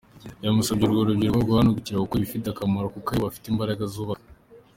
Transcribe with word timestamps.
Yanasabye 0.43 0.83
urwo 0.85 1.01
rubyiruko 1.07 1.41
guhagurukira 1.49 2.01
gukora 2.03 2.19
ibifite 2.21 2.47
akamaro 2.49 2.87
kuko 2.95 3.07
aribo 3.09 3.25
bafite 3.27 3.45
imbaraga 3.49 3.83
zubaka. 3.93 4.27